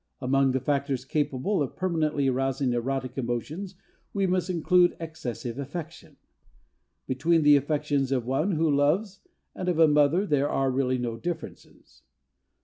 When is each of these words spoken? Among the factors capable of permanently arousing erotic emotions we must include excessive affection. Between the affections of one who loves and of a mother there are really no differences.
Among 0.19 0.51
the 0.51 0.59
factors 0.59 1.05
capable 1.05 1.61
of 1.61 1.75
permanently 1.75 2.27
arousing 2.27 2.73
erotic 2.73 3.19
emotions 3.19 3.75
we 4.13 4.25
must 4.25 4.49
include 4.49 4.97
excessive 4.99 5.59
affection. 5.59 6.17
Between 7.05 7.43
the 7.43 7.55
affections 7.55 8.11
of 8.11 8.25
one 8.25 8.53
who 8.53 8.67
loves 8.75 9.19
and 9.53 9.69
of 9.69 9.77
a 9.77 9.87
mother 9.87 10.25
there 10.25 10.49
are 10.49 10.71
really 10.71 10.97
no 10.97 11.17
differences. 11.17 12.01